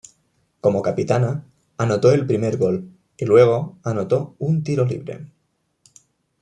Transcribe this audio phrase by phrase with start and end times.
[0.61, 1.45] Como capitana,
[1.77, 5.27] anotó el primer gol y luego anotó un tiro libre.